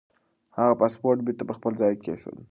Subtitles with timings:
[0.57, 2.37] هغه پاسپورت بېرته پر خپل ځای کېښود.